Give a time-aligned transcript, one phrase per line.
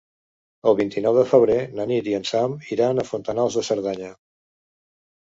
[0.69, 4.09] El vint-i-nou de febrer na Nit i en Sam iran a Fontanals de Cerdanya.